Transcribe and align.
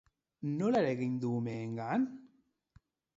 Nola 0.61 0.79
eragin 0.81 1.19
du 1.25 1.33
umeengan? 1.41 2.09